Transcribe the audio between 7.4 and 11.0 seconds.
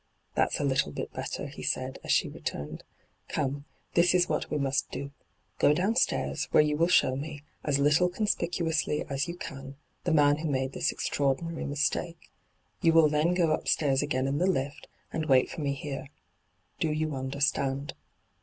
as little conspicuously as you can, the man who made this